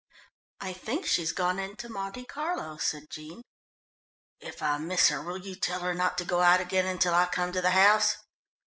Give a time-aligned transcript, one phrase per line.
[0.59, 3.43] "I think she's gone in to Monte Carlo," said Jean.
[4.39, 7.27] "If I miss her will you tell her not to go out again until I
[7.27, 8.17] come to the house?"